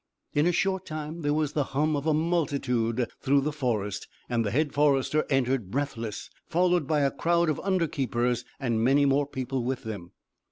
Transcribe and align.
In 0.33 0.47
a 0.47 0.51
short 0.51 0.87
time 0.87 1.21
there 1.21 1.31
was 1.31 1.53
the 1.53 1.63
hum 1.77 1.95
of 1.95 2.07
a 2.07 2.13
multitude 2.15 3.07
through 3.21 3.41
the 3.41 3.51
forest; 3.51 4.07
and 4.27 4.43
the 4.43 4.49
head 4.49 4.73
forester 4.73 5.27
entered, 5.29 5.69
breathless, 5.69 6.31
followed 6.47 6.87
by 6.87 7.01
a 7.01 7.11
crowd 7.11 7.51
of 7.51 7.59
under 7.63 7.85
keepers, 7.87 8.43
and 8.59 8.83
many 8.83 9.05
more 9.05 9.27
people 9.27 9.63
with 9.63 9.83
them. 9.83 10.13